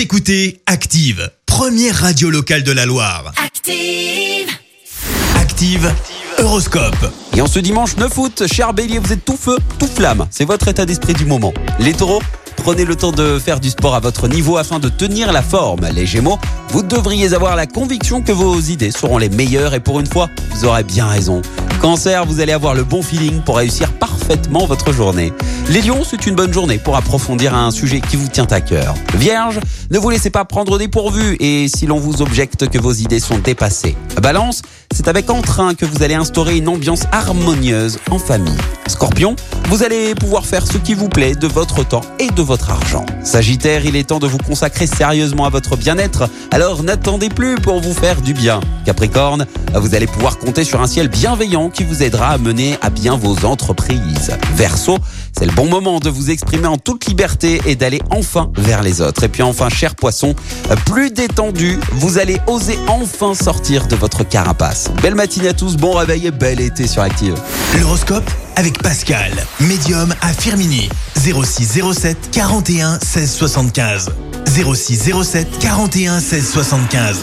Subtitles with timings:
[0.00, 3.34] Vous écoutez Active, première radio locale de la Loire.
[3.36, 4.48] Active.
[5.36, 5.92] Active,
[6.38, 7.12] Horoscope.
[7.36, 10.26] Et en ce dimanche 9 août, cher Bélier, vous êtes tout feu, tout flamme.
[10.30, 11.52] C'est votre état d'esprit du moment.
[11.80, 12.22] Les taureaux,
[12.56, 15.86] prenez le temps de faire du sport à votre niveau afin de tenir la forme.
[15.94, 16.38] Les gémeaux,
[16.70, 20.30] vous devriez avoir la conviction que vos idées seront les meilleures et pour une fois,
[20.54, 21.42] vous aurez bien raison.
[21.82, 25.34] Cancer, vous allez avoir le bon feeling pour réussir parfaitement votre journée.
[25.70, 28.92] Les lions, c'est une bonne journée pour approfondir un sujet qui vous tient à cœur.
[29.14, 29.60] Vierge,
[29.92, 33.38] ne vous laissez pas prendre dépourvu et si l'on vous objecte que vos idées sont
[33.38, 33.96] dépassées.
[34.20, 34.62] Balance,
[34.92, 38.58] c'est avec entrain que vous allez instaurer une ambiance harmonieuse en famille.
[38.88, 39.36] Scorpion,
[39.68, 43.06] vous allez pouvoir faire ce qui vous plaît de votre temps et de votre argent.
[43.22, 47.80] Sagittaire, il est temps de vous consacrer sérieusement à votre bien-être, alors n'attendez plus pour
[47.80, 48.58] vous faire du bien.
[48.90, 52.90] Capricorne, vous allez pouvoir compter sur un ciel bienveillant qui vous aidera à mener à
[52.90, 54.32] bien vos entreprises.
[54.56, 54.98] Verseau,
[55.38, 59.00] c'est le bon moment de vous exprimer en toute liberté et d'aller enfin vers les
[59.00, 59.22] autres.
[59.22, 60.34] Et puis enfin, cher poisson,
[60.86, 64.90] plus détendu, vous allez oser enfin sortir de votre carapace.
[65.00, 67.34] Belle matinée à tous, bon réveil et bel été sur Active.
[67.78, 70.88] L'horoscope avec Pascal, médium à Firmini.
[71.16, 74.10] 06 07 41 16 75.
[74.48, 77.22] 06 07 41 16 75.